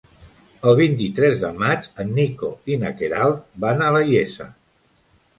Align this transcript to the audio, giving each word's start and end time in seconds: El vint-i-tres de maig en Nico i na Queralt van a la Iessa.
El 0.69 0.75
vint-i-tres 0.77 1.35
de 1.43 1.51
maig 1.63 1.83
en 2.03 2.09
Nico 2.19 2.49
i 2.75 2.77
na 2.83 2.91
Queralt 3.01 3.43
van 3.65 3.85
a 3.85 3.91
la 3.97 4.01
Iessa. 4.13 4.49